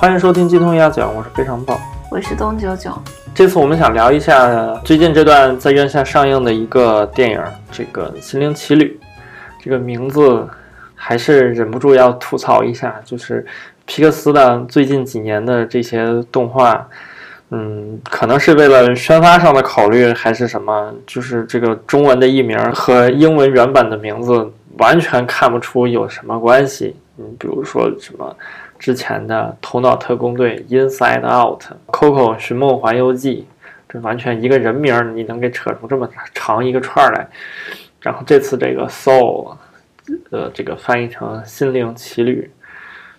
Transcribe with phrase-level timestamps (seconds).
[0.00, 1.76] 欢迎收听鸡同鸭讲，我是非常棒，
[2.08, 2.92] 我是东九九。
[3.34, 8.96] 这次我们想聊一下最近这段在院线上映的一个电影，这个《心灵奇旅》。
[9.60, 10.46] 这个名字
[10.94, 13.44] 还是忍不住要吐槽一下，就是
[13.86, 16.86] 皮克斯的最近几年的这些动画，
[17.50, 26.94] 嗯，可能是为了宣发上的考虑，还是什么，就是这个中文的译名和英文原版的名字完全看不出有什么关系。
[27.18, 28.36] 嗯，比如说什么。
[28.78, 33.46] 之前的《头脑特工队》Inside Out、Coco 寻梦环游记，
[33.88, 37.28] 这完全一个人名，你能给扯出这么长一个串来？
[38.00, 39.56] 然后这次这个 Soul，
[40.30, 42.50] 呃，这个翻译成心灵奇旅，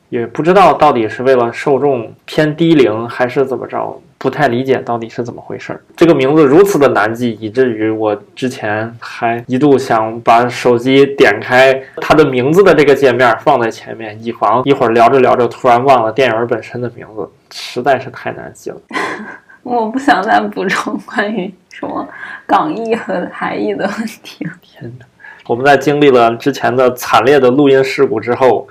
[0.08, 4.02] 也不知道到底是为了受众偏低龄还是怎么着。
[4.20, 5.82] 不太理解到底是怎么回事儿。
[5.96, 18.78] 这个名字如此的难记，以至于我之前还一度想把手机点开它的名字的这个界面放在前面，以防一会儿聊着聊着突然忘了电影本身的名字，实在是太难记了。
[19.64, 22.06] 我不想再补充关于什么
[22.46, 24.52] 港译和台译的问题了。
[24.62, 25.06] 天哪！
[25.48, 28.68] 我们在经历了之前的惨烈的录音事故之后。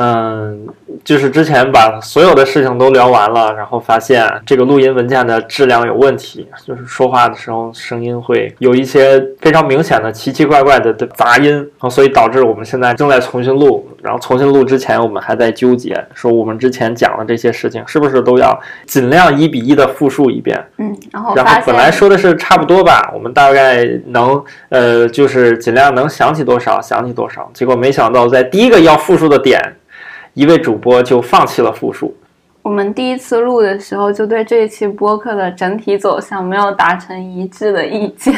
[0.00, 0.64] 嗯，
[1.02, 20.64] 就是之前把所有的事情都聊完了，然后发现这个录音文件的质量有问题，就是说话的时候声音会有一些非常明显的奇奇怪怪的的杂音，然后所以导致我们现在正在重新录，然后重新录之前我们还在纠结，说我们之前讲的这些事情是不是都要尽量一比一的复述一遍？
[20.76, 29.60] 嗯，然后然后本来说的是差不多吧，我们大概能呃就是尽量能想起多少想起多少，结果没想到在第一个要复述的点。
[30.38, 32.16] 一位主播就放弃了复述。
[32.62, 38.32] 我们第一次录的时候，就对这一期播客的整体走向没有达成一致的意见。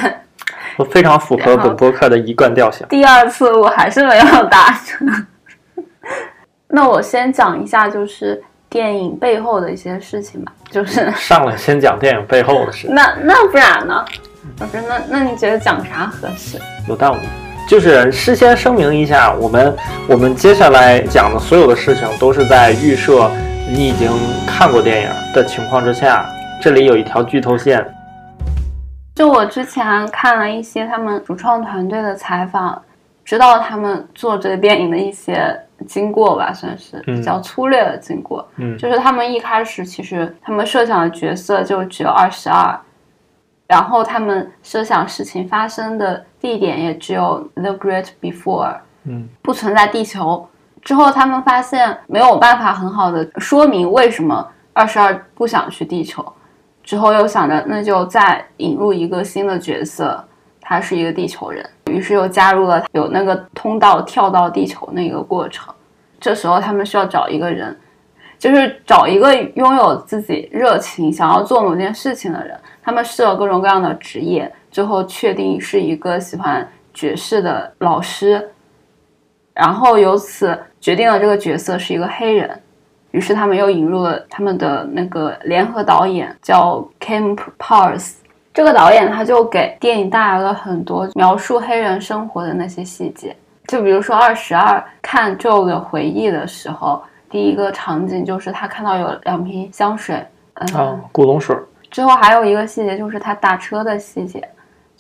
[0.79, 2.87] 我非常符合本播客的一贯调性。
[2.89, 5.07] 第二次我还是没有达成。
[6.69, 10.51] 那我先讲一下，就是电影背后的一些事情吧。
[10.71, 12.89] 就是 上来先讲电影背后的事。
[12.89, 14.03] 那那不然呢？
[14.59, 16.59] 老师那那你觉得讲啥合适？
[16.89, 17.50] 有道理。
[17.71, 19.77] 就是事先声明一下，我们
[20.09, 23.31] 我们接下来讲的所有的事情都是在预设
[23.69, 24.11] 你已经
[24.45, 26.29] 看过电影的情况之下。
[26.61, 27.87] 这里有一条剧透线。
[29.15, 32.83] 就我之前看了一些他们主创团队的采访，
[33.25, 35.57] 知道他们做这个电影的一些
[35.87, 38.45] 经过吧，算是比较粗略的经过。
[38.57, 42.77] 嗯，就是他们一开始其实他们设想的角色就只有二十二。
[43.69, 50.49] 然后他们设想事情发生的地点也只有 The Great Before，嗯，不存在地球。
[50.83, 56.25] 之后他们发现没有办法很好的说明为什么二十二不想去地球。
[56.83, 60.25] 之后又想着那就再引入一个新的角色，
[60.61, 61.65] 他是一个地球人。
[61.91, 65.73] 于是又加入了有那个通道跳到地球那个过程。
[66.19, 67.79] 这时候他们需要找一个人，
[68.39, 72.59] 就是找一个拥有自己热情、想要做某件事情的人。
[72.83, 78.51] 他们试了各种各样的职业，最后确定是一个喜欢爵士的老师，
[79.55, 82.61] 然后由此决定了这个角色是一个黑人。
[83.11, 88.15] 于是他们又引入了他们的那个联合导演，叫 Camp Pars。
[88.55, 93.35] 这个导演他就给电影带来了很多描述黑人生活的那些细节，
[93.67, 101.57] 就比如说二十二看 Joe 的回忆的时候，第一个场景就是他看到有两瓶香水，嗯，古龙水。
[101.91, 104.49] 之后还有一个细节，就是他打车的细节，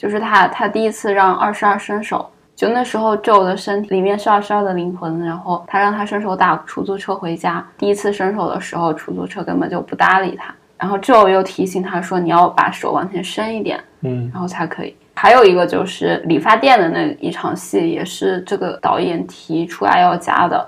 [0.00, 7.62] 就是他他第一次让二十二伸手，就那时候 Joe 的身体里面是二十二的灵魂，然后他让他伸手打出租车回家。
[7.76, 20.66] 第一次伸手的时候，出租车根本就不搭理他，然后 Joe 又提醒他说：“你要把手往前伸一点，嗯，然后才可以。”还有一个就是理发店的那一场戏，也是这个导演提出来要加的。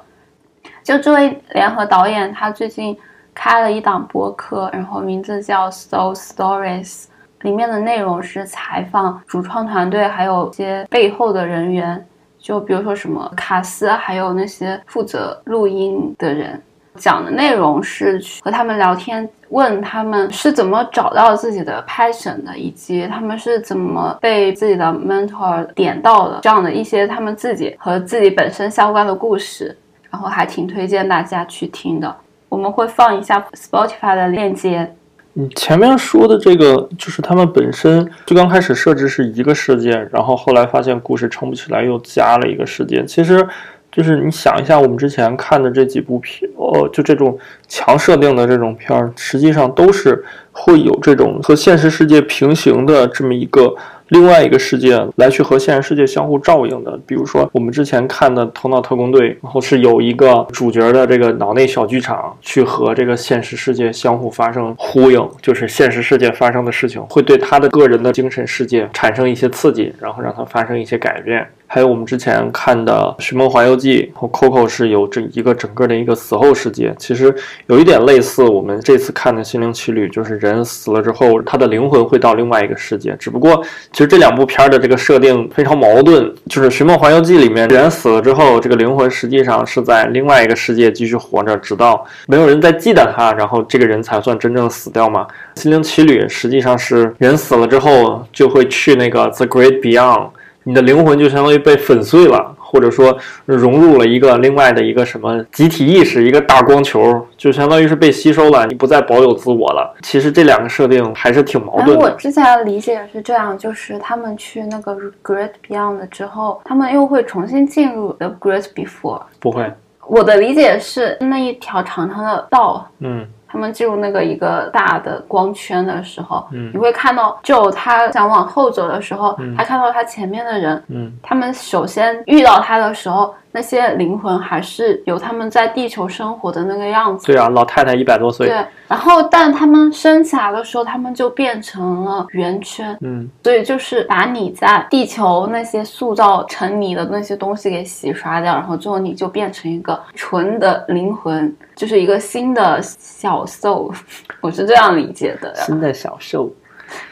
[0.84, 2.94] 就这位联合导演，他最近。
[3.34, 7.06] 开了一档播客，然后名字叫 Soul Stories，
[7.42, 12.04] 里面的内容是采访主创团队，还有一些背后的人员，
[12.38, 16.60] 就比如说什么卡斯，还有那些负责录音的人，
[16.96, 29.76] 讲的内容是去和他们聊天，问他们是怎么找到自己的 passion 的，以及他们是怎么被自己的 mentor 点到的，这样的一些他们自己和自己本身相关的故事，
[30.10, 32.14] 然后还挺推荐大家去听的。
[32.48, 34.94] 我们会放一下 Spotify 的链接。
[35.34, 43.06] 你前面说的这个，就是他们本身就刚开始设置是一个事件，然后后来发现故事撑不起来，又加了一个事件。
[43.06, 43.46] 其实，
[43.90, 53.74] 就是你想一下，我们之前看的这几部片，呃，就这种强设定的这种片儿，实际上都是会有这种和现实世界平行的这么一个
[54.12, 57.00] 另外一个世界来去和现实世界相互照应的。
[57.06, 71.46] 比如说我们之前看的《头脑特工队》，然后是有一个主角的这个脑内小剧场去和这个现实世界相互发生呼应，就是现实世界发生的事情会对他的个人的精神世界产生一些刺激，然后让他发生一些改变。
[71.74, 72.92] 还有我们之前看的
[73.24, 77.34] 《寻梦环游记》和 Coco 是有这一个整个的一个死后世界，其实
[77.66, 83.16] 有一点类似我们这次看的《心灵奇旅》，就是人死了之后，他的灵魂会到另外一个世界。
[83.18, 95.26] 只不过，其实这两部片的这个设定非常矛盾，就是《寻梦环游记》里面人死了之后，这个灵魂实际上是在另外一个世界继续活着，直到没有人再记得他，然后这个人才算真正死掉嘛。
[95.58, 100.28] 《心灵奇旅》实际上是人死了之后就会去那个 The Great Beyond。
[100.64, 109.94] 你的灵魂就相当于被粉碎了，或者说融入了一个另外的一个什么集体意识，一个大光球，就相当于是被吸收了，你不再保有自我了。
[110.02, 112.04] 其实这两个设定还是挺矛盾的。
[112.04, 119.22] 我之前的理解是这样，就是他们去那个 Great Beyond 之后，他们又会重新进入 The Great Before。
[119.40, 119.70] 不会，
[120.06, 123.26] 我的理解是那一条长长的道，嗯。
[123.52, 133.34] 他们进入那个一个大的光圈的时候，嗯，你会看到，就他想往后走的时候，他看到他前面的人，嗯，他们首先遇到他的时候。
[133.54, 137.26] 那些灵魂还是有他们在地球生活的那个样子。
[137.26, 138.46] 对啊，老太太一百多岁。
[138.46, 142.96] 对，然后但他们升起来的时候，他们就变成了圆圈。
[143.02, 153.94] 嗯，所以就是把你在地球那些塑造成你的那些东西给洗刷掉，然后最后你就变成一个纯的灵魂，就是一个新的小 soul。
[154.40, 155.54] 我是这样理解的。
[155.56, 156.50] 新的小 soul。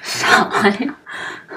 [0.00, 0.48] 啥
[0.80, 0.94] 呀？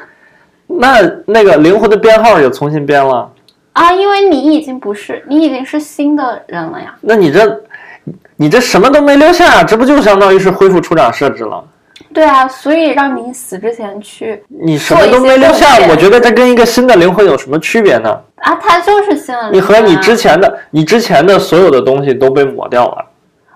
[0.68, 3.32] 那那个灵魂的编号也重新编了。
[3.74, 6.96] 啊，因为你已经不是，你已经是新的人了呀。
[7.02, 7.62] 那你这，
[8.36, 11.64] 你这什么都没留下，这不就相当于是恢复出厂设置了？
[12.14, 18.10] 对啊，所以让你死之前去，你什么都没留下，我觉得这跟一个新的灵魂有什么区别呢？
[18.38, 19.54] 啊，它就是新的灵魂。
[19.54, 23.06] 你和你之前的，你之前的所有的东西都被抹掉了。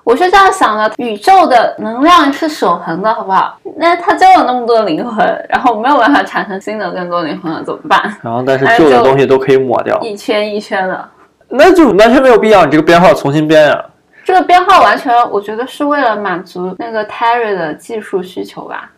[0.07, 3.59] 我是这样想的，宇宙的能量是守恒的，好不好？
[3.75, 8.01] 那它就有那么多灵魂，然后没有办法产生新的更多灵魂了，怎么办？
[8.21, 11.09] 然后，但是旧的东西都可以抹掉，一圈一圈的，
[11.50, 13.83] 那就完全没有必要你这个编号重新编呀。
[14.24, 18.89] 这个编号完全，我觉得是为了满足那个 Terry 的技术需求吧。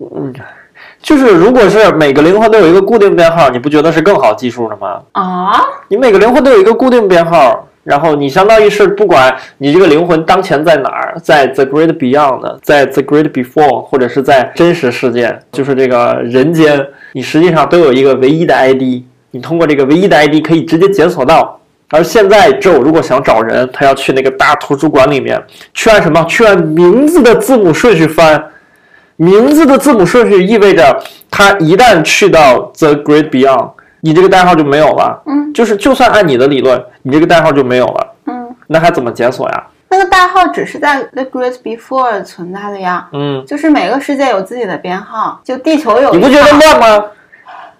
[0.00, 0.30] 嗯，
[1.00, 5.00] 就是如果是每个灵魂都有一个固定编号，你不觉得是更好技术的吗？
[5.12, 5.62] 啊？
[5.88, 7.66] 你每个灵魂都有一个固定编号。
[7.84, 16.80] 然后你相当于是，不管你这个灵魂当前在哪儿，在 The Great Beyond，在 The Great Before，或者是在真实世界，就是这个人间，
[17.12, 19.02] 你实际上都有一个唯一的 ID，
[19.32, 21.58] 你通过这个唯一的 ID 可以直接检索到。
[21.90, 25.38] 而现在，Joe 如果想找人，他要去那个大图书馆里面，
[25.74, 26.24] 去按什么？
[26.24, 28.42] 去按名字的字母顺序翻。
[29.16, 33.72] 名字的字母顺序意味着，他一旦去到 The Great Beyond。
[34.04, 39.64] 你这个代号就没有了，嗯，就是就算按你的理论，你这个代号就没有了，嗯，那还怎么检索呀？
[39.88, 47.04] 那个代号只是在 The Great Before 存在的呀，嗯，就是每个世界有自己的编号，就地球有，你不觉得乱吗？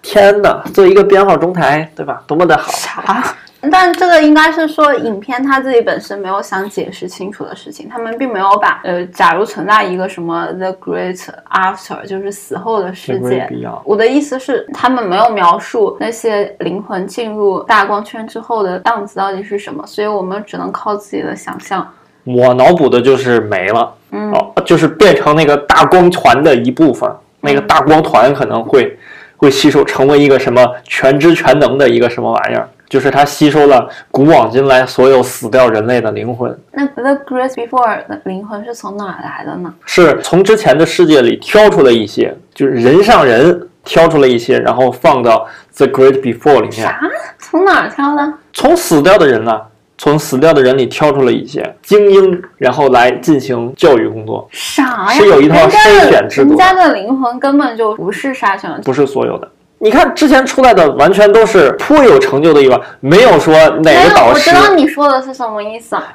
[0.01, 2.21] 天哪，做一个编号中台，对吧？
[2.25, 2.71] 多么的好。
[2.71, 3.23] 啥？
[3.71, 11.19] 但这个应该是说，影片他自己本身没有想解释清楚的事情，他们并没有把呃，假如存在一个什么 The Great
[11.49, 13.49] After，就是死后的世界。
[13.85, 21.87] 我的意思是，他们没有描述那些灵魂进入大光圈之后的样子到底是什么，所以我们只能靠自己的想象。
[22.25, 27.09] 我脑补的就是没了，嗯，哦，就是变成那个大光团的一部分，
[27.41, 28.97] 那个大光团可能会
[29.37, 32.67] 会吸收成为一个什么全知全能的一个什么玩意儿。
[32.87, 36.55] 就是它吸收了古往今来所有死掉人类的灵魂。
[36.71, 39.73] 那 The Great Before 的灵魂是从哪来的呢？
[39.85, 46.71] 是从之前的世界里挑出了一些，就是人上人挑出了一些，然后放到 The Great Before 里面。
[46.71, 46.99] 啥？
[47.39, 48.33] 从哪挑的？
[48.53, 49.61] 从死掉的人呢？
[49.95, 54.45] 从死掉的人里挑出了一些精英，然后来进行教育工作。
[54.51, 55.09] 啥呀？
[55.11, 56.49] 是有一套筛选制度。
[56.49, 59.47] 人家的灵魂根本就不是筛选，不是所有的。
[59.83, 64.49] 你看之前出来的完全都是颇有成就的一个，没有说哪个导师。
[64.49, 66.07] 我知道你说的是什么意思啊。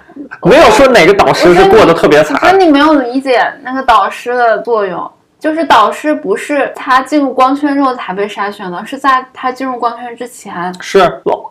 [0.45, 2.35] 没有说哪个导师是过得特别惨。
[2.41, 4.99] 我觉得你没有理解那个导师的作用。
[5.39, 10.75] 就是导师不是他进入光圈之后才被筛选的，是在他进入光圈之前。
[10.81, 10.99] 是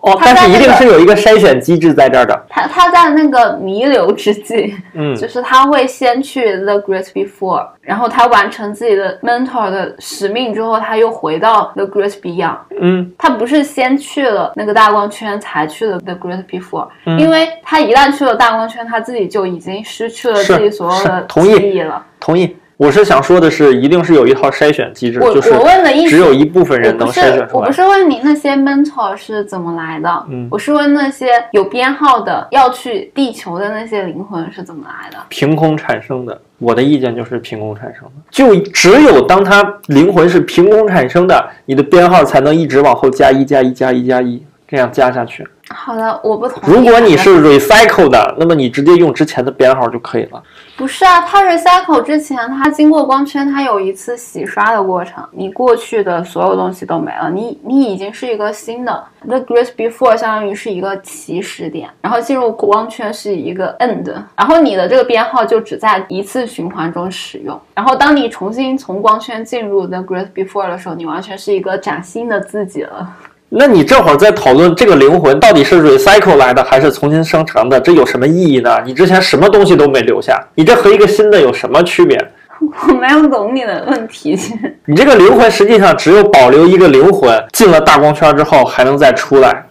[0.02, 2.46] 哦，但是一定是有一个筛选机制在这儿的。
[2.50, 12.58] 他他在那个弥留之际，嗯， 就是他会先去 The Great Before，然后他完成自己的 mentor 的使命之后，他又回到 The Great Beyond。
[12.80, 22.06] 嗯，他不是先去了那个大光圈才去了 The Great Before，因为他一旦去了大光圈，他自己就已经失去了自己所有的记忆了。
[22.20, 22.56] 同意。
[22.78, 27.62] 我是想说的是，一定是有一套筛选机制，我就是我问的意思只有一部分人能筛选出来。
[27.62, 35.18] 我不是问你那些 mentor 是怎么来的，嗯我是问那些有编号的要去地球的那些灵魂是怎么来的。
[35.30, 36.40] 凭空产生的。
[36.60, 45.48] 我的意见就是凭空产生的，就只有当它灵魂是凭空产生的，你的编号才能一直往后加一加一加一加一，这样加下去。
[45.70, 46.74] 好的，我不同意。
[46.74, 50.42] 如果你是 recycle 的，那么你直接用之前的编号就可以了。
[50.78, 59.04] 不是啊，它 recycle 之前，它经过光圈，它有一次洗刷的过程，你过去的所有东西都没了，你你已经是一个新的。
[59.26, 67.60] The grace before 相当于是一个起始点，然后进入光圈是一个 end，然后你的这个编号就只在一次循环中使用。
[67.74, 73.10] 然后当你重新从光圈进入 The grace before 的时候，你完全是一个崭新的自己了。
[73.50, 78.78] 那你这会儿在讨论这个灵魂到底是 recycle 来的还是重新生成的，这有什么意义呢？
[78.86, 82.18] 你之前什么东西都没留下，你这和一个新的有什么区别？
[82.60, 84.38] 我没有懂你的问题。
[84.86, 89.66] 你这个灵魂实际上只有保留一个灵魂，进了大光圈之后还能再出来，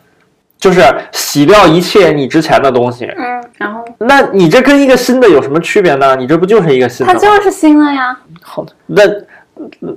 [0.57, 3.05] 就是洗掉一切你之前的东西。
[3.07, 6.17] 嗯，然后那你这跟一个新的有什么区别呢？
[6.17, 7.13] 你这不就是一个新的？
[7.13, 8.17] 它就是新的呀。
[8.41, 9.03] 好的，那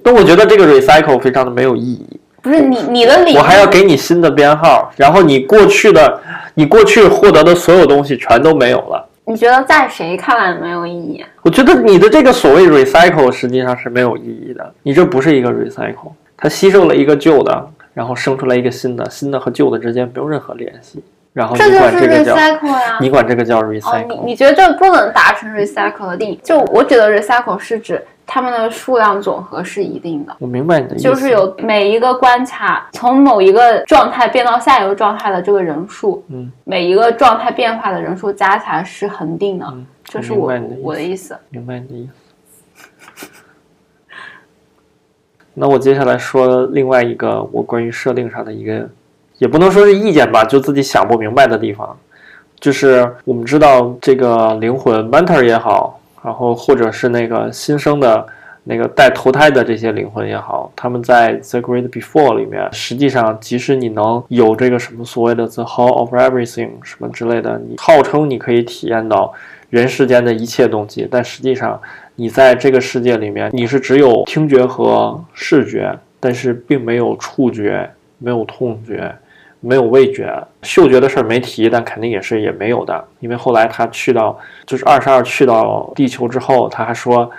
[0.04, 2.20] 那我觉得这个 recycle 非常的没有意义。
[2.42, 6.20] 不是你你的理我还要给你新的编号，然后你过去的
[6.54, 9.06] 你过去获得的所有东西全都没有了。
[9.26, 11.24] 你觉得在谁看来没有意义？
[11.44, 22.98] 我觉得你的这个所谓 recycle 实际上是没有意义的，你这不是一个 recycle，它吸收了一个旧的，然后生出来一个新的，新的和旧的之间没有任何联系，然后你这就是管这个叫 recycle 呀。
[23.00, 26.40] 你管这个叫哦，你 recycle，、你觉得这不能达成 recycle 的定义？
[26.44, 41.36] 就我觉得 recycle 是指它们的数量总和是一定的，我明白你的意思，就是有每一个关卡从某一个状态变到下一个状态的这个人数，嗯，每一个状态变化的人数加起来是恒定的，嗯这是我我的意思。
[41.50, 43.28] 明白你的意思。
[45.56, 48.88] 那我接下来说另外一个我关于设定上的一个，
[49.40, 51.98] 也不能说是意见吧，就自己想不明白的地方，
[52.60, 55.99] 就是我们知道这个灵魂 mentor 也好，
[56.30, 58.24] 然后或者是那个新生的
[58.64, 69.34] 那个带投胎的这些灵魂也好，他们在 The Great Before 里面，实际上即使你能有这个什么所谓的 The Hall of Everything 什么之类的，你号称你可以体验到
[69.72, 71.82] 人世间的一切东西，但实际上
[72.14, 79.12] 你在这个世界里面，你是只有听觉和视觉，但是并没有触觉，没有痛觉。
[79.62, 87.30] 没有味觉，嗅觉的事儿没提，但肯定也是也没有的，因为后来他去到就是二十二去到地球之后，他还说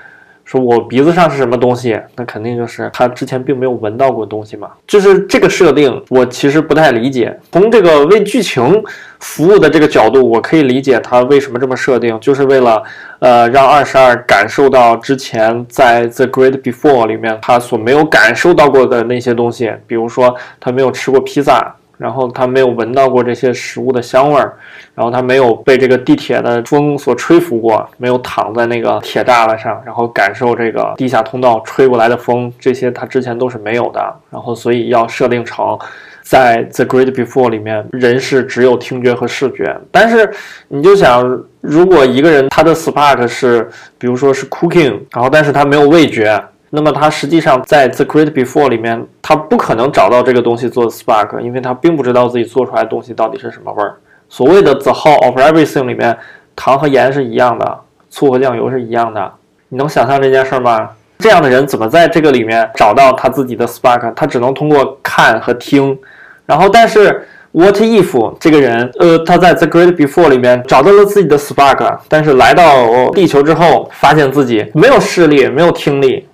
[0.44, 4.70] 说我鼻子上是什么东西，那肯定就是他之前并没有闻到过东西嘛。
[4.86, 7.38] 就是这个设定，我其实不太理解。
[7.52, 8.82] 从这个为剧情
[9.20, 12.82] 服务的这个角度，我可以理解他为什么这么设定，就是为了
[13.20, 21.76] 呃让二十二感受到之前在 The Great Before 里面他所没有感受到过的那些东西，比如说他没有吃过披萨。
[22.00, 24.56] 然后他没有闻到过这些食物的香味儿，
[24.94, 34.00] 然后他没有被这个地铁的风所吹拂过，没有躺在那个铁栅栏上，然后感受这个地下通道吹过来的风，这些他之前都是没有的。
[34.30, 35.78] 然后所以要设定成，
[36.22, 39.76] 在 The Great Before 里面，人是只有听觉和视觉。
[39.90, 40.32] 但是
[40.68, 41.22] 你就想，
[41.60, 46.42] 如果一个人他的 spark 是，比如说是 cooking，然后但是他没有味觉。
[46.72, 53.96] 那么他实际上在 The Great Before 里面，他不可能找到这个东西做 spark，因为他并不知道自己做出来的东西到底是什么味儿。
[54.28, 56.16] 所谓的 The Hall of Everything 里面，
[56.54, 59.32] 糖和盐是一样的，醋和酱油是一样的。
[59.68, 60.90] 你能想象这件事吗？
[61.18, 64.14] 这样的人怎么在这个里面找到他自己的 spark？
[64.14, 65.98] 他只能通过看和听。
[66.46, 76.28] 然后，但是 What if 这个人，呃，他在 The Great Before 里面找到了自己的 spark，但是来到地球之后，发现自己没有视力，没有听力。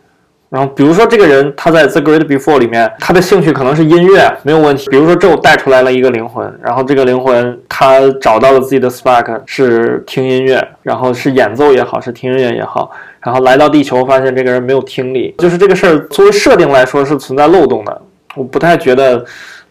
[0.57, 4.89] 然后，比如说这个人他在 The Great Before 里面，他的兴趣可能是音乐，没有问题。
[4.89, 18.01] 比如说这我带出来了一个灵魂，然后这个灵魂他找到了自己的 spark 是听音乐，然后是演奏也好，是听音乐也好，然后来到地球发现这个人没有听力，就是这个事儿作为设定来说是存在漏洞的。
[18.35, 19.23] 我不太觉得，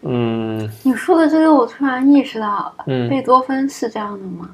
[0.02, 4.48] 嗯你说的这个，我突然意识到，嗯，贝多芬是这样的吗？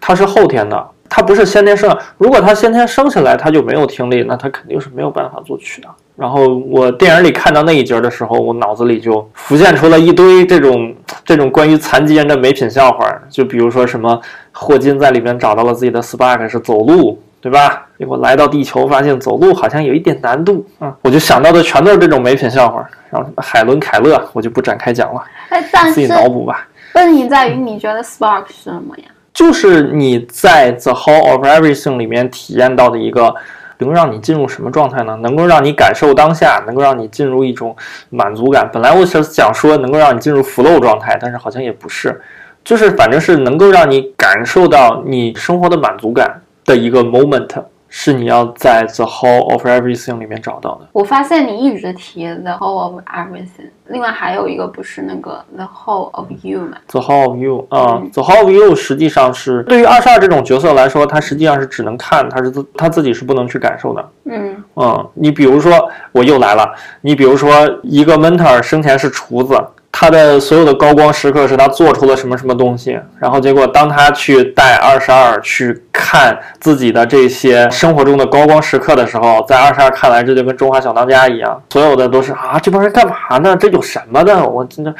[0.00, 0.82] 他是后天的，
[1.14, 1.96] 他不是先天生的。
[2.18, 5.88] 如果他先天生下来他就没有听力，那他肯定是没有办法作曲的。
[6.16, 10.92] 然后我电影里看到那一节的时候，我脑子里就浮现出了一堆这种
[11.24, 17.86] 这种关于残疾人的美品笑话，就比如说什么霍金在里面找到了自己的 spark 是走路，对吧？
[17.96, 22.84] 结果来到地球发现走路好像有一点难度啊，我就想到的全都是这种美品笑话。
[23.08, 26.66] 然后什么海伦凯勒，我就不展开讲了，哎，但自己脑补吧。
[26.96, 29.04] 问题在于，你觉得 spark 是什么呀？
[29.34, 33.34] 就是你在 The Whole of Everything 里面体验到的一个
[33.78, 35.16] 能够让你进入什么状态呢？
[35.16, 37.76] 能够让你感受当下，能够让你进入一种
[38.10, 38.70] 满足感。
[38.72, 42.20] 本来我是想说能够让你进入 flow 状态，但是好像也不是，
[42.62, 47.48] 就是反正是能够让你感受到你生活的满足感的一个 moment。
[47.96, 50.88] 是你要在 The Whole of Everything 里面找到的。
[50.92, 58.50] 我发现你一直提 The Whole of Everything，另外还有一个不是那个 The Whole of You 吗？The Whole of You 啊，The Whole of
[58.50, 64.10] You 实际上是对于二十二这种角色来说，他实际上是只能看，他是自他自己是不能去感受的。
[64.24, 67.52] 嗯嗯，你比如说我又来了，你比如说
[67.84, 69.54] 一个 Mentor 生前是厨子。
[69.96, 83.56] 他的所有的高光时刻是他做出了什么什么东西，然后结果当他去带二十二去看自己的这些生活中的高光时刻的时候，在二十二看来，这就跟中华小当家一样，所有的都是啊，这帮人干嘛呢？
[83.56, 84.44] 这有什么的？
[84.44, 84.92] 我真的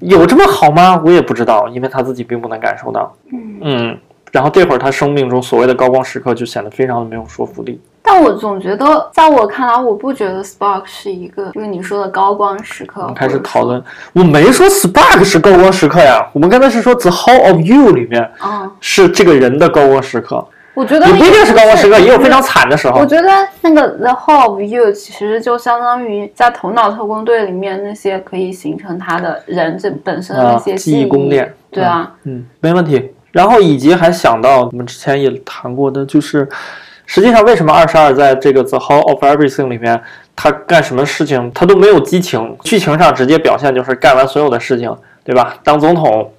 [0.00, 1.00] 有这么好吗？
[1.04, 3.14] 我也不知道，因为他自己并不能感受到。
[3.62, 3.96] 嗯。
[4.32, 7.80] 然后这会儿他生命中所谓的高光时刻就显得非常的没有说服力。
[8.08, 13.00] 但我总觉得，在我看来，我不觉得 Spark 是一个就是你说的高光时刻。
[13.00, 13.82] 我们开始讨论，
[14.12, 20.46] 我没说 Spark 是高光时刻呀，我们刚才是说 The How of You 里面，嗯，是这个人的高光时刻。
[20.72, 23.00] 我觉得也不一定是高光时刻，也有非常惨的时候。
[23.00, 23.28] 我觉得
[23.62, 31.52] 那个 The How of You 其实就相当于在头脑特工队里面那些可以形成他的人这本身的那些记忆宫殿。
[31.70, 33.10] 对啊，嗯，没问题。
[33.32, 36.46] 然后以及还想到我们之前也谈过的，就是
[37.06, 40.00] 实际上为什么二十二在这个 The How of Everything 里面，
[40.34, 44.94] 他干什么事情他都没有激情，剧情上直接表现就是干完所有的事情，
[45.24, 45.56] 对吧？
[45.62, 46.32] 当总统，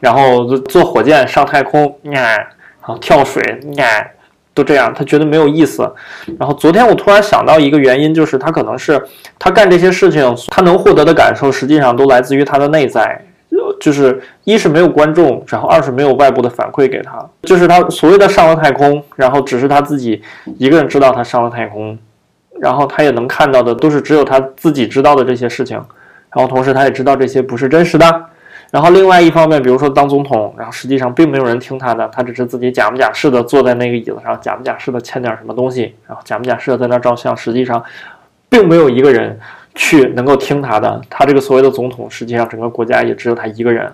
[0.00, 2.46] 然后坐火箭上太空，然
[2.80, 3.42] 后跳水，
[4.54, 5.82] 都这样，他觉得没有意思。
[6.38, 9.02] 然后昨天我突然想到一个原因，就是他可能是
[9.38, 13.20] 他干这些事情，他能获得的感受实际上都来自于他的内在。
[13.80, 20.22] 就是一是没有观众，然后二是没有外部的反馈给他，就是他所谓的上了太空，然后只是他自己
[20.58, 21.98] 一个人知道他上了太空，
[22.60, 25.76] 然后他也能看到的都是只有他自己知道的这些事情，
[26.34, 28.24] 然后同时他也知道这些不是真实的，
[28.70, 37.82] 然后另外一方面，比如说当总统，然后实际上并没有人听他的，他只是自己假模假式的坐在那个椅子上，假模假式的签点什么东西，然后假模假式的在那照相，实际上
[38.48, 39.38] 并没有一个人。
[39.74, 43.92] 去能够听他的，他这个所谓的总统，实际上整个国家也只有他一个人。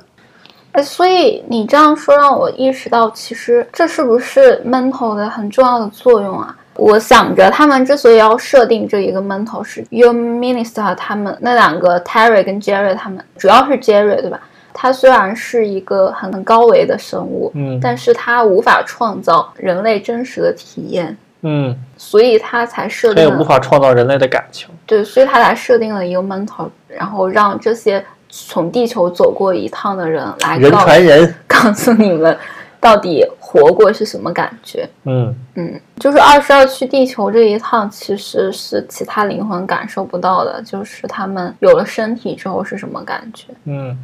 [0.72, 6.56] 哎，所以你这样说让我意识到，其实这是不是 mental 的很重要的作用啊？
[6.76, 14.40] 我想着他们之所以要设定这一个 mental，是 your minister 他们那两个 Terry 跟 Jerry 他们，主要是 Jerry 对吧？
[14.72, 21.14] 他虽然是一个很高维的生物，嗯，但是他无法创造人类真实的体验。
[21.42, 24.68] 嗯，所以他才设定，他也无法创造人类的感情。
[24.86, 32.36] 对，所以他才设定了一个 mentor，然后让这些从地球走过一趟的人来人传人， 告诉你们
[32.78, 34.88] 到底活过是什么感觉。
[35.04, 43.46] 嗯嗯，就是二十二去地球这一趟，其实是其他灵魂感受不到的，就是他们有了身体之后是什么感觉。
[43.64, 43.96] 嗯，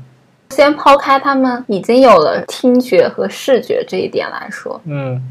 [0.51, 5.23] 先抛开他们已经有了听觉和视觉这一点来说，嗯。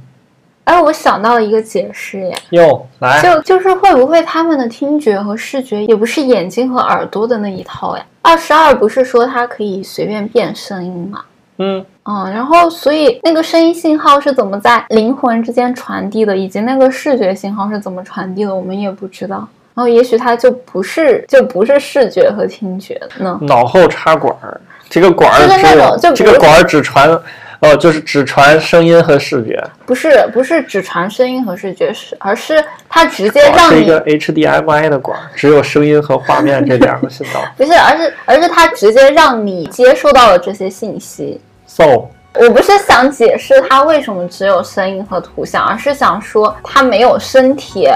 [0.66, 8.04] 哎，我想到了一个解释耶，哟，来，就就是会不会他们的听觉和视觉也不是眼睛和耳朵的那一套呀？
[8.24, 11.22] 二十二不是说它可以随便变声音吗？
[11.58, 19.48] 嗯嗯，然后所以那个声音信号是怎么在灵魂之间传递的，以及那个视觉信号是怎么传递的，我们也不知道。
[19.76, 23.38] 然后也许它就不是就不是视觉和听觉呢？
[23.44, 27.22] 脑后插管儿，这个管儿只这个管儿只传。
[27.66, 37.42] 哦，就是只传声音和视觉，不是不是只传声音和视觉，是而是它直接让你是一个 HDMI 的管，只有声音和画面这两个信道。
[37.58, 41.42] 不是，而是而是它直接让你接收到了这些信息。
[41.66, 47.88] So，我不是想解释它为什么只有声音和图像，而是想说它没有身体，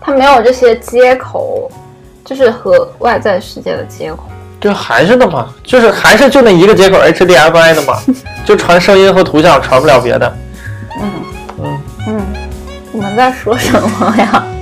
[0.00, 1.70] 它没有这些接口，
[2.24, 4.28] 就是和外在世界的接口。
[4.60, 7.94] 就还是的嘛，就是还是就那一个接口 HDMI 的嘛，
[8.44, 10.36] 就传声音和图像，传不了别的。
[11.00, 11.10] 嗯
[11.62, 12.20] 嗯嗯，
[12.92, 14.44] 你们在说什么呀？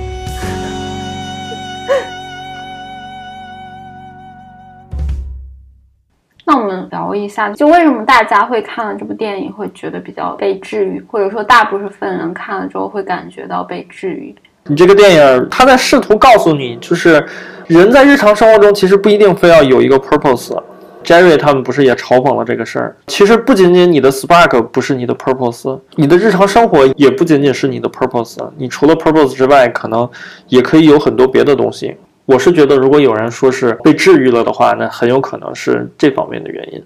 [6.45, 14.35] 那我们聊一下，就为什么大家会看了这部电影会觉得比较被治愈，或者说大部分人看了之后会感觉到被治愈？
[14.67, 17.23] 你这个电影，他在试图告诉你，就是
[17.67, 20.59] 人在日常生活中其实不一定非要有一个 purpose。
[21.03, 22.95] Jerry 他们不是也嘲讽了这个事儿？
[23.05, 28.39] 其实不仅仅你的 spark 不是你的 purpose，你的日常生活也不仅仅是你的 purpose。
[28.57, 30.09] 你除了 purpose 之外，可能
[30.47, 31.95] 也可以有很多别的东西。
[32.25, 36.83] 我是觉得，如果有人说是被治愈了的话，那很有可能是这方面的原因。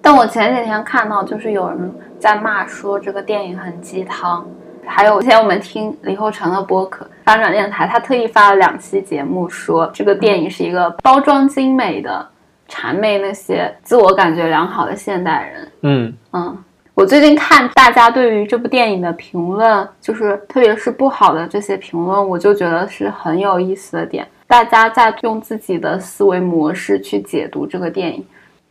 [0.00, 4.46] 但我前几天看到，就是有人在骂说这个电影很鸡汤。
[4.86, 12.26] 还有以前我们听李厚成的播客翻转电台，他特意发了两期节目，说这个电影是一个包装精美的
[12.68, 15.72] 谄媚那些自我感觉良好的现代人。
[15.82, 16.58] 嗯嗯，
[16.94, 24.26] 我最近看大家对于这部电影的评论，就是特别是不好的这些评论，我就觉得是很有意思的点。
[24.46, 28.22] 大家在用自己的思维模式去解读这个电影，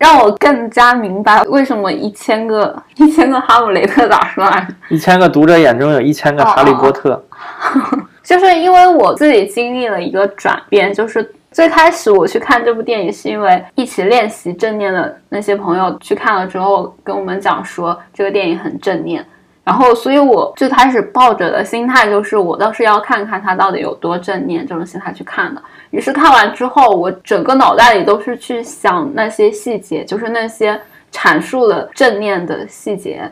[0.01, 4.73] 让我更加明白为什么一千个 一千个哈姆雷特咋说来着？
[4.89, 7.23] 一千个读者眼中有一千个哈利波特。
[8.23, 19.23] 就是因为我自己经历了一个转变，就是最开始我去看这部电影是因为一起练习正念的那些朋友去看了之后跟我们讲说这个电影很正念。
[19.63, 25.61] 然后，所以我最开始抱着的心态就是，我倒是要看看他到底有多正念这种心态去看的。
[25.91, 33.31] 于是看完之后，我整个脑袋里都是去想那些细节，就是那些阐述了正念的细节。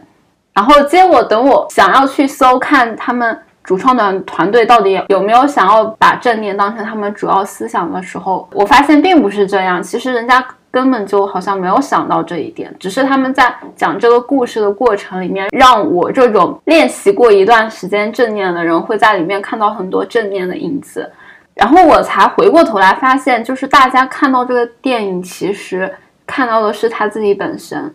[0.54, 9.82] 然后结果等我想要去搜看他们主创的团队到底有没有想要把正念当成他们主要思想的时候，我发现并不是这样。
[9.82, 10.46] 其实人家。
[10.72, 21.12] 根本就好像没有想到这一点，只是他们在讲这个故事的过程里面，让我这种练习过一段时间正念的人会在里面看到很多正念的影子，
[21.56, 25.92] 然后我才回过头来发现，就是大家看到这个电影，其实
[26.28, 27.92] 看到的是他自己本身。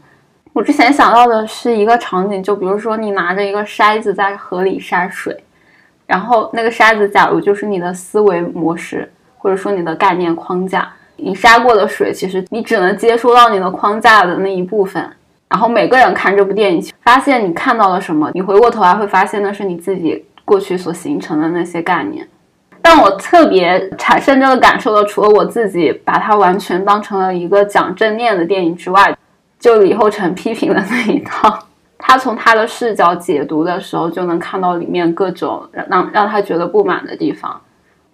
[0.53, 5.37] 我之前想到的是一个场景，就比如说你拿着一个筛子在河里筛水，
[6.07, 10.93] 然后那个筛子假如就是你的思维模式，或者说你的概念框架。
[11.16, 15.09] 你筛过的水，其实你只能接收到你的框架的那一部分。
[15.48, 22.27] 然后每个人看这部电影，发现你看到了什么，你回过头来会发现那是你自己过去所形成的那些概念。
[22.83, 29.16] 让我特别产生这个感受的，除了我自己把它完全当成了一个讲正念的电影之外，
[29.61, 31.57] 就李厚成批评的那一套，
[31.96, 37.61] 他从他的视角解读的时候，就能看到里面各种让让他觉得不满的地方。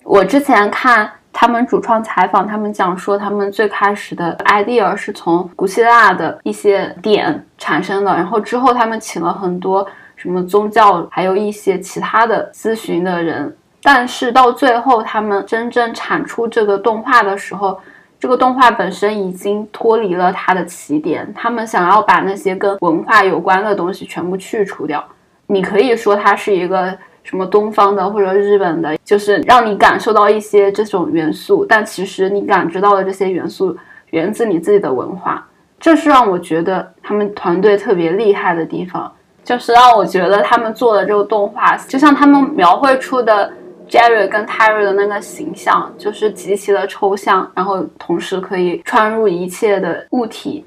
[0.04, 1.10] 我之前看。
[1.32, 17.80] 他们主创采访，他们讲说，他们最开始的 idea 是从古希腊的一些点产生的，然后之后他们请了很多什么宗教，还有一些其他的咨询的人，但是到最后他们真正产出这个动画的时候，
[18.18, 25.02] 这个动画本身已经脱离了它的起点，他们想要把那些跟文化有关的东西全部去除掉。
[25.46, 26.98] 你可以说它是一个。
[27.22, 33.76] 什么东方的或者日本的，就是让你感受到一些这种元素，但其实你感知到的这些元素
[34.11, 35.46] 源自你自己的文化，
[35.78, 39.12] 这是让我觉得他们团队特别厉害的地方，
[39.44, 43.52] 就是让我觉得他们做的这个动画，就像他们描绘出的
[43.88, 50.64] Jerry 跟 Terry 的那个形象，就是极其的抽象，然后同时可以穿入一切的物体，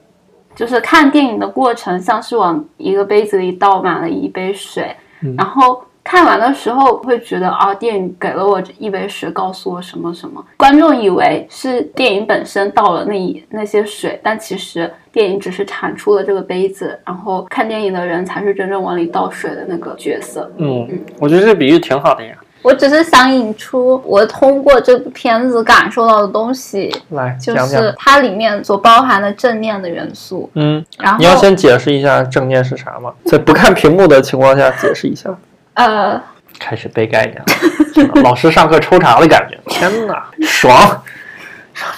[0.55, 4.95] 就是看电影的过程像是往一个杯子里倒满了一杯水，
[5.35, 5.83] 然后。
[6.03, 10.43] 看完的时候会觉得啊，电影给了我一杯水，告诉我什么什么。
[10.57, 20.51] 观众以为是电影本身倒了那一那些水，但其实电影只是产出了这个杯子，然后看电影的人才是真正往里倒水的那个角色。
[20.57, 20.87] 嗯，
[21.19, 22.35] 我觉得这比喻挺好的呀。
[22.61, 30.49] 我只是想引出我通过这部片子感受到的东西，来，就是它里面所包含的正念的元素。
[30.53, 33.13] 嗯，然后你要先解释一下正念是啥吗？
[33.25, 35.29] 在不看屏幕的情况下解释一下。
[35.73, 36.21] 呃，
[36.59, 41.03] 开始背概念了，老师上课抽查的感觉， 天哪，爽！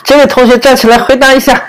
[0.03, 1.61] 这位同学站起来回答一下。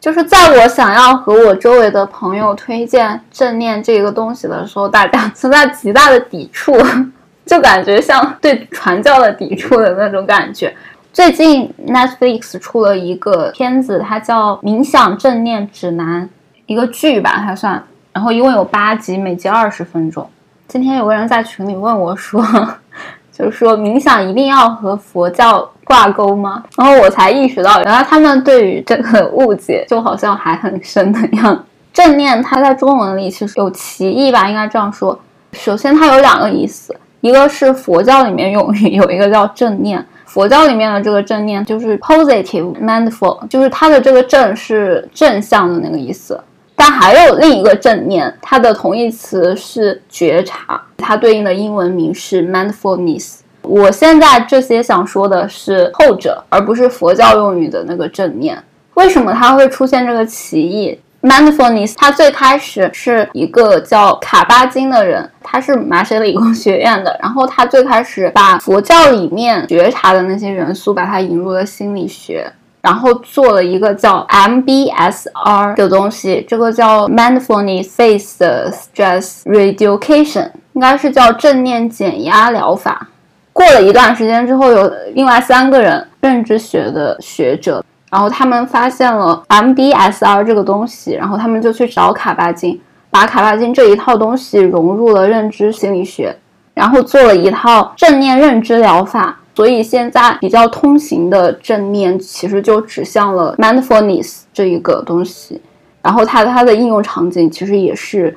[0.00, 6.76] 就是在我想要和我周围的朋友推荐正念这个东西的时候，大家存在极大的抵触，
[7.46, 10.74] 就感觉像对传教的抵触的那种感觉。
[11.12, 16.22] 最近 Netflix 出了一个片子，它叫《冥想正念指南》，
[16.66, 17.80] 一个剧吧，它算，
[18.12, 20.28] 然后一共有八集，每集二十分钟。
[20.72, 22.42] 今天有个人在群里问我，说，
[23.30, 26.64] 就是说冥想一定要和佛教挂钩吗？
[26.78, 31.62] 然后我才意识到，原来他们对于这个误解就好像还很深的样。
[31.92, 35.20] 正念它在中文里其实有歧义吧，应该这样说。
[35.52, 46.42] 首先它有两个意思，一个是佛教里面用有一个叫正念，佛教里面的这个正念就是 positive mindful，就是它的这个正是正向的那个意思。
[46.84, 53.36] 但还有另一个正念，它的同义词是觉察，它对应的英文名是 mindfulness。
[53.62, 58.60] 我现在这些想说的是后者，而不是佛教用语的那个正念。
[58.94, 72.52] 为什么它会出现这个歧义？mindfulness 它最开始是一个叫卡巴金的人，他是麻省理工学院的，然后他最开始把佛教里面觉察的那些元素，把它引入了心理学。
[72.82, 83.08] 然后做了一个叫 MBSR 的东西，这个叫 Mindfulness Based Stress Reduction，应该是叫正念减压疗法。
[83.52, 96.36] 过了一段时间之后，有另外三个人认知学的学者，然后他们发现了 MBSR 这个东西，然后他们就去找卡巴金，把卡巴金这一套东西融入了认知心理学，
[96.74, 99.38] 然后做了一套正念认知疗法。
[99.54, 105.60] 所以现在比较通行的正念其实就指向了 mindfulness 这一个东西，
[106.02, 108.36] 然后它它的应用场景其实也是。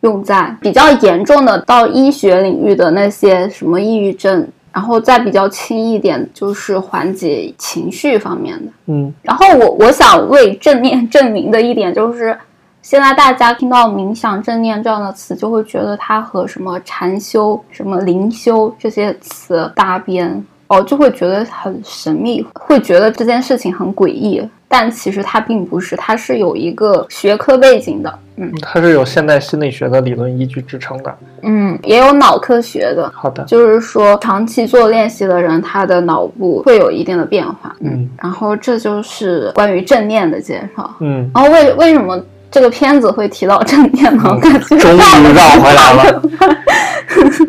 [0.00, 8.70] 用在比较严重的到医学领域的那些什么抑郁症，然后再比较轻一点就是缓解情绪方面的。
[8.84, 12.38] 嗯，然后我我想为正念证明的一点就是，
[12.82, 20.44] 现在大家听到冥想、正念这样的词，就会觉得它和什么禅修、什么灵修这些词搭边。
[20.74, 44.38] 哦，就会觉得很神秘，会觉得这件事情很诡异，但其实它并不是，它是有一个学科背景的，嗯，它是有现代心理学的理论依据支撑的，嗯，也有脑科学的，好的，就是说长期做练习的人，他的脑部会有一定的变化，嗯，然后这就是关于正念的介绍，嗯，然后为为什么这个片子会提到正念呢？
[44.40, 46.22] 感觉终于绕回来了。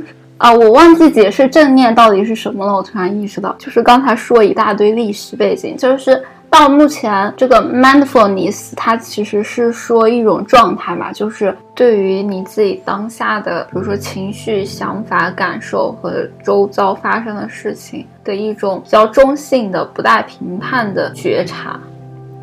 [0.38, 2.76] 啊，我忘记解释正念到底是什么了。
[2.76, 21.80] 我突然意识到，就是刚才说一大堆历史背景，就是到目前这个 mindfulness，它其实是说一种状态吧，就是对于你自己当下的，比如说情绪、想法、感受和周遭发生的事情的一种比较中性的、不带评判的觉察。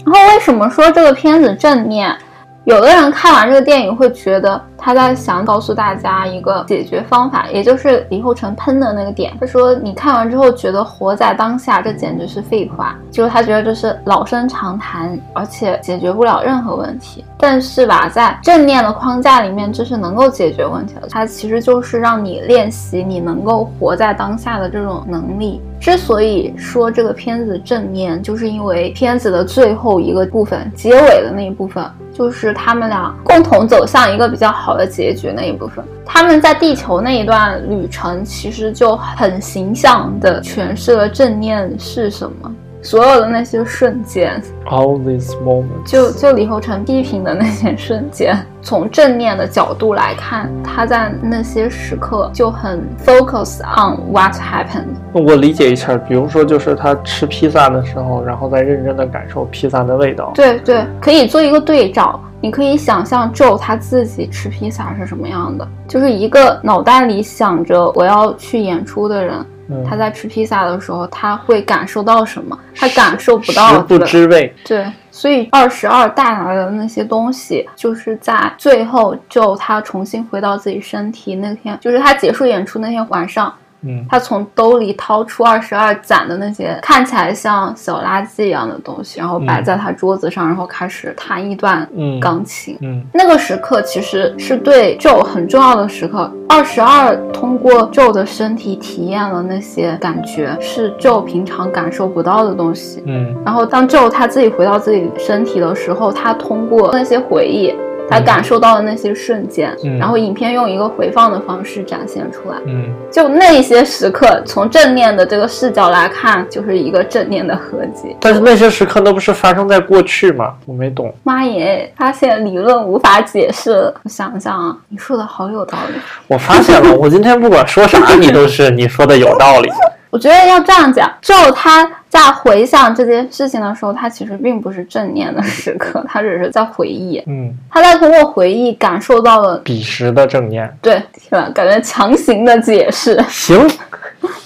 [0.04, 2.16] 然后为什么说这个片子正念？
[2.64, 9.36] 有的人看完这个电影会觉得他在想告诉大家一个解决方法，也就是李厚成喷的那个点。
[9.40, 17.24] 他说你看完之后觉得活在当下，这简直是废话，就是他觉得这是老生常谈，而且解决不了任何问题。
[17.36, 21.08] 但是吧，在正念的框架里面，这是能够解决问题的。
[21.10, 25.60] 它其实就是让你练习你能够活在当下的这种能力。
[25.80, 31.84] 之所以说这个片子正念，就是因为片子的最后一个部分，结尾的那一部分。
[32.12, 42.54] 就是他们俩共同走向一个比较好的结局那一部分，他们在地球那一段旅程，其实就很形象的诠释了正念是什么。
[42.82, 54.96] 所有的那些瞬间，all these moments，就就李厚成批评的那些瞬间，从正面的角度来看，他在那些时刻就很 focus on what happened。
[55.12, 60.32] 我理解一下，比如说就是他吃披萨的时候，然后再认真的感受披萨的味道。
[60.34, 69.46] 对对，可以做一个对照，你可以想象 Joe 他自己吃披萨是什么样的，就是一个脑袋里想着我要去演出的人。
[69.88, 72.58] 他在吃披萨的时候，他会感受到什么？
[72.74, 73.68] 他感受不到。
[73.74, 74.54] 食不知味。
[74.64, 83.52] 对，所以二十二带来的那些东西，就是在最后，就他重新回到自己身体那天，就是他结束演出那天晚上。
[83.82, 91.88] 嗯，他从兜里掏出二十二攒的那些看起来像小垃圾一样的东西，然后摆在他桌子上，然后开始弹一段
[92.20, 92.76] 钢琴。
[92.80, 96.30] 嗯，那个时刻其实是对 Joe 很重要的时刻。
[96.48, 103.02] 二十二通过 Joe 的身体体验了那些感觉，是 Joe 平常感受不到的东西。
[103.06, 107.74] 嗯，然后当 Joe 他自己回到自己身体的时候，他通过那些回忆。
[108.08, 112.56] 他感受到的那些瞬间，然后影片用一个回放的方式展现出来。
[112.66, 118.14] 嗯，就那些时刻，从正念的这个视角来看，就是一个正念的合集。
[118.20, 120.54] 但是那些时刻，那不是发生在过去吗？
[120.66, 121.14] 我没懂。
[121.22, 121.90] 妈耶！
[121.96, 123.94] 发现理论无法解释了。
[124.02, 125.98] 我想想啊，你说的好有道理。
[126.26, 129.70] 我发现了，我今天不管说啥，你都是你说的有道理。
[130.12, 137.22] 我觉得要这样讲，就他在回想这件事情的时候，他其实并不是正念的时刻，他只是在回忆。
[137.26, 140.70] 嗯，他在通过回忆感受到了彼时的正念。
[140.82, 141.50] 对，天呐？
[141.54, 143.18] 感觉强行的解释。
[143.26, 143.66] 行。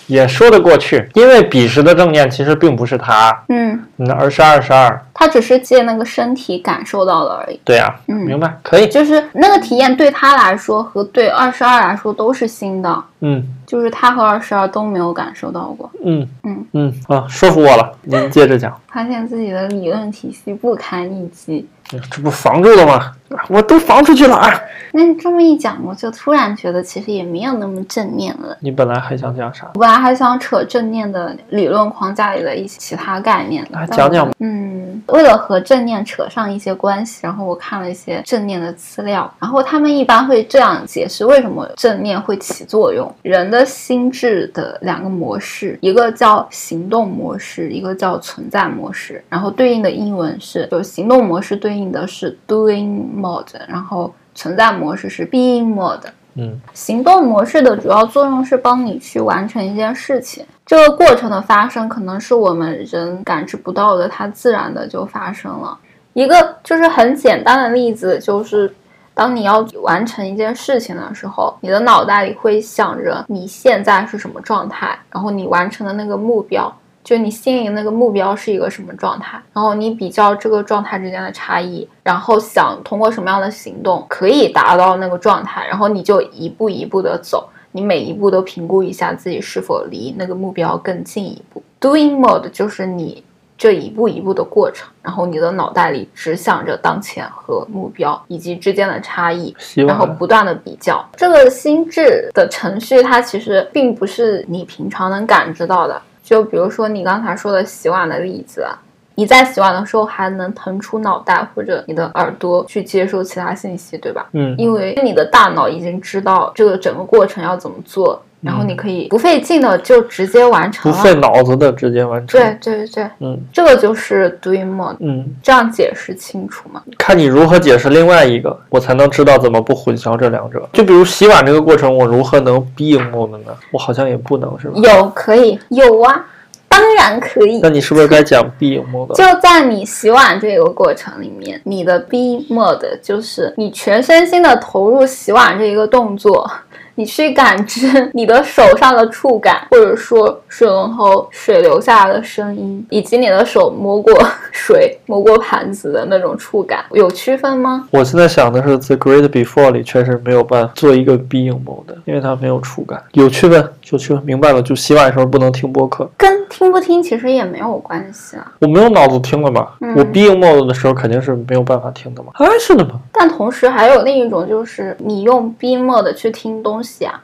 [0.06, 7.58] 也说得过去，因为彼时的正念其实并不是他，嗯，嗯，而是二十二，他只是借那个身体感受到了而已。
[7.64, 16.28] 对啊，嗯，明白，可以，就是那个体验对他来说和对二十二来说都是新的，嗯，就是他和二十二都没有感受到过，嗯。
[16.42, 16.66] 嗯。
[16.74, 21.68] 嗯，啊，说服我了，您接着讲，发现自己的理论体系不堪一击。
[22.10, 23.12] 这不防住了吗？
[23.48, 24.50] 我都防出去了啊！
[24.90, 28.56] 那你这么一讲，我就突然觉得其实也没有那么正面了。
[28.58, 29.70] 你本来还想讲啥？
[29.74, 33.64] 我本来还想扯正念的理论框架里的一些其他概念。
[33.70, 34.28] 来讲讲。
[34.40, 43.12] 嗯，为了和正念扯上一些关系，然后我看了一些正念的资料，然后他们一般会这样解释为什么正念会起作用。
[43.22, 48.85] 人的心智的两个模式，一个叫行动模式，一个叫存在模式，
[49.28, 56.00] 然后对应的英文是，就行动模式对应的是 doing mode，然后存在模式是 being mode。
[56.38, 65.78] 嗯行动模式的主要作用是帮你去完成一件事情，这个过程的发生可能是我们人感知不到的，它自然的就发生了。
[66.12, 68.70] 一个就是很简单的例子，就是
[69.14, 76.70] 当你要完成一件事情的时候，你的脑袋里会想着你现在是什么状态，然后你完成的那个目标。
[77.06, 91.62] 就你心里那个目标是一个什么状态，然后你比较这个状态之间的差异，然后想通过什么样的行动可以达到那个状态，然后你就一步一步的走，你每一步都评估一下自己是否离那个目标更进一步。
[91.80, 93.22] Doing mode 就是你
[93.56, 101.08] 这一步一步的过程，然后你的脑袋里只想着当前和目标以及之间的差异，然后不断的比较。
[101.16, 106.02] 这个心智的程序它其实并不是你平常能感知到的。
[106.26, 108.66] 就比如说你刚才说的洗碗的例子，
[109.14, 114.26] 你在洗碗的时候还能腾出脑袋或者你的耳朵去接收其他信息，对吧？
[114.32, 120.90] 嗯因为你的大脑已经知道这个整个过程要怎么做，然后你可以不费劲的就直接完成。
[120.90, 122.40] 不费脑子的直接完成。
[122.40, 124.96] 对对对，嗯这个就是 doing more。
[125.00, 126.82] 嗯，这样解释清楚吗？
[126.96, 130.66] 看你如何解释另外一个，我才能知道怎么不混淆这两者。
[130.72, 133.38] 就比如洗碗这个过程，我如何能 being more 呢？
[133.72, 134.80] 我好像也不能，是吧？
[134.80, 136.24] 有可以有啊，
[136.68, 137.68] 当然可以那。
[137.68, 139.14] 你是不是该讲 being mode？
[139.14, 146.48] 就在你洗碗这个过程里面，你的 be mode 就是你全身心的投入洗碗这一个动作，
[146.96, 154.12] 你去感知 你的手上的触感，或者说水龙头水流下来的声音，以及你的手摸过
[154.50, 157.86] 水、摸过盘子的那种触感，有区分吗？
[157.92, 163.02] 我现在想的是，《The Great Before》里确实没有办法做一个 being mode，因为它没有触感。
[163.12, 164.62] 有区分，就区分，明白了。
[164.62, 168.52] 就洗碗的时候不能听播客，跟听不听其实也没有关系啊。
[168.60, 169.68] 我没有脑子听了嘛。
[169.80, 172.30] 嗯我 being mode 的时候肯定是没有办法听的嘛。
[172.36, 172.98] 哎，是的嘛。
[173.12, 177.20] 但同时还有另一种，就是你用 be mode 去听东西啊，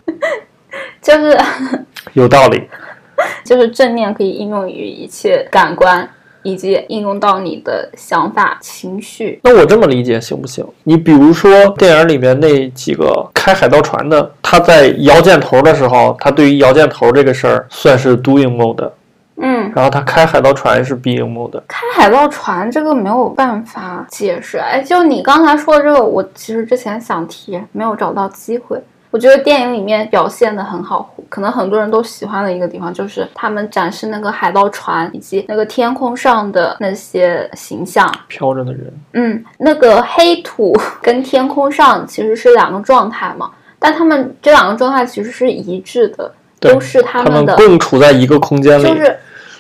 [1.01, 1.39] 就是。
[2.15, 2.69] 有道理。
[3.45, 6.09] 就是正念可以应用于一切感官，
[6.43, 9.39] 以及应用到你的想法、情绪。
[9.45, 10.67] 那我这么理解行不行？
[10.83, 18.91] 你比如说电影里面那几个开海盗船的，他在摇箭头的时候，他对于摇箭头这个事儿算是 doing mode，
[19.37, 21.61] 嗯，然后他开海盗船是 being mode。
[21.69, 24.59] 开海盗船这个没有办法解释。
[24.59, 28.83] 哎，就你刚才说的这个，我其实之前想提，没有找到机会。
[29.13, 38.11] 我觉得电影里面表现的很好，可能很多人都喜欢的一个地方，就是他们展示那个海盗船以及那个天空上的那些形象。
[38.27, 48.85] 飘着的人，嗯，那个黑土跟天空上其实是两个状态嘛，但他们这两个状态其实是一致的，都是他他们的，共处在一个空间里。
[48.85, 49.15] 就是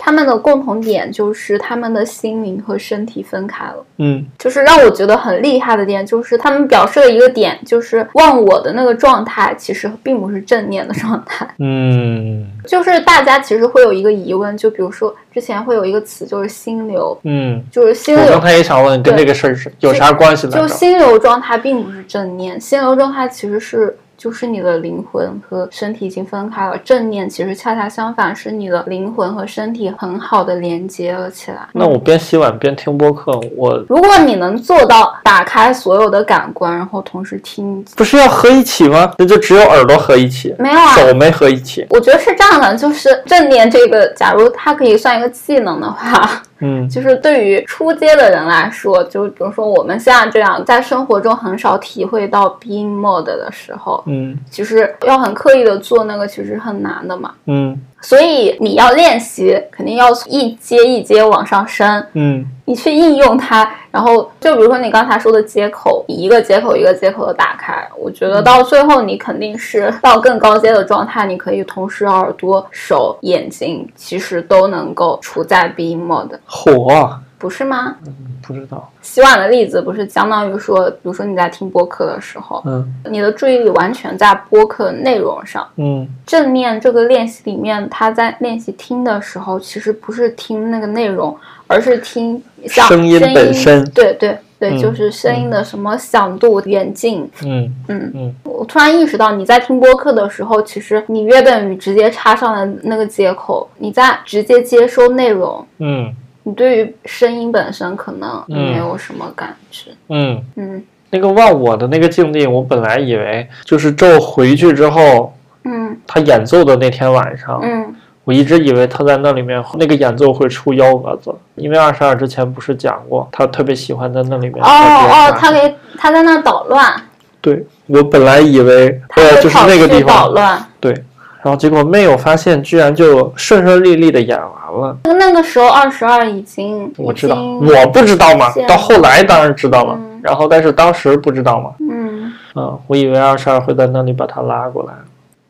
[0.04, 3.76] 他们的共同点就是他们的心灵和身体分开了。
[3.98, 11.46] 嗯就是让我觉得很厉害的点，就是他们表示的一个点，就是忘我的那个状态其实并不是正念的状态。
[11.60, 17.62] 嗯 就是大家其实会有一个疑问，就比如说之前会有一个词就是心流，嗯。
[17.70, 20.58] 就是心流我刚才也想问，跟这个事儿是有啥关系的？
[20.58, 26.78] 就心流状态并不是正念，心流状态其实是就是你的灵魂和身体已经分开了。
[26.85, 31.56] 正念其实恰恰相反，是你的灵魂和身体很好的连接了起来。
[31.72, 39.12] 那我边洗碗边听播客，我如果你能做到打开所有的感官，然后同时听，不是要合一起吗？
[39.18, 40.94] 那就只有耳朵合一起，没有啊？
[40.94, 41.85] 手没合一起。
[41.90, 46.88] 我觉得是这样的，就是正念这个，假如它可以算一个技能的话，嗯。
[46.88, 54.38] 就是对于初阶的人来说，就比如说我们现在这样，在生活中很少体会到 being mode 的时候，嗯。
[54.51, 57.33] 其实要很刻意的做那个，其实很难的嘛。
[57.46, 62.44] 嗯所以你要练习，肯定要一阶一阶往上升，嗯。
[62.64, 77.96] 你去应用它，然后就比如说你刚才说的接口，一个接口一个接口的打开，我觉得到最后你肯定是到更高阶的状态，你可以同时耳朵、手、眼睛其实都能够处在 being mode，火啊，不是吗？
[78.40, 78.88] 不知道。
[79.02, 85.68] 洗碗的例子不是相当于说，比如说你在听播客的时候，嗯你的注意力完全在播客内容上。
[85.76, 97.29] 嗯正念这个练习里面，他在练习听的时候，其实不是听那个内容，而是听像声音本身对对对，嗯就是声音的什么响度、远近。
[97.44, 105.66] 嗯嗯嗯我突然意识到，你在听播客的时候，其实你约等于直接插上了那个接口，你在直接接收内容。
[105.81, 106.14] 嗯
[106.44, 109.90] 你对于声音本身可能嗯没有什么感觉。
[110.08, 115.32] 嗯，嗯那个忘我的那个境地，我本来以为就是咒回去之后，
[115.64, 126.92] 嗯他演奏的那天晚上，嗯我一直以为他在那里面那个演奏会出幺蛾子，因为二十二之前不是讲过，他特别喜欢在那里面哦哦，他他给他在那捣乱。
[127.40, 130.64] 对我本来以为他就是那个地方捣，乱。
[130.78, 130.94] 对，
[131.42, 134.96] 然后结果没有发现，居然就顺顺利利的演完了。
[135.04, 144.94] 那个时候二十二已经，我知道，我不知道嘛，到后来当然知道了，嗯然后但是当时不知道嘛，嗯，嗯，我以为二十二会在那里把他拉过来。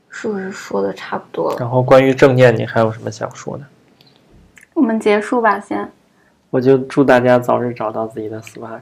[0.09, 1.57] 是不是说的差不多了？
[1.61, 3.65] 然后关于正念，你还有什么想说的？
[4.73, 5.87] 我们结束吧，先。
[6.49, 8.81] 我就祝大家早日找到自己的 Spark，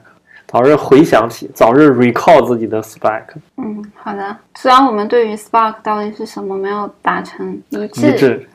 [0.51, 3.23] 早日回想起，早日 recall 自己的 Spark
[3.55, 4.35] 嗯，好的。
[4.53, 8.47] 虽然我们对于 Spark 到底是什么没有达成一致，一致。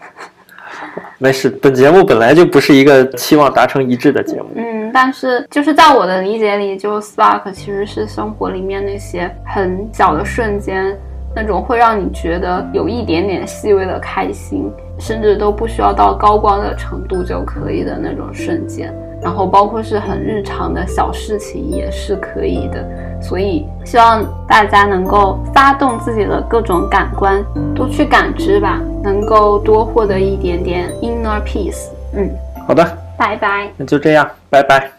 [1.16, 4.50] 没事，本节目本来就不是一个期望达成一致的节目。
[4.56, 10.94] 嗯，但是就是在我的理解里，就 Spark 其实是生活里面那些很小的瞬间，
[11.34, 18.94] 那种会让你觉得有一点点细微的开心，甚至都不需要到高光的程度就可以的那种瞬间。
[19.22, 22.86] 然后包括是很日常的小事情也是可以的，
[23.20, 27.44] 所以希望大家能够发动自己的各种感官，
[27.74, 31.88] 多去感知吧，能够多获得一点点 inner peace。
[32.14, 32.30] 嗯，
[32.66, 32.84] 好的，
[33.16, 33.68] 拜拜。
[33.76, 34.95] 那就这样，拜拜。